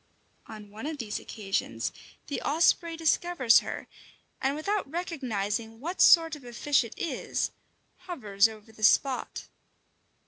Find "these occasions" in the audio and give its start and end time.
0.97-1.91